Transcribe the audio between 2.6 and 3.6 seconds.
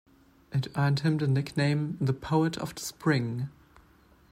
the Spring.